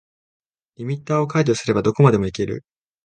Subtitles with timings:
[0.77, 2.65] リミッターを解除すればどこまでもいける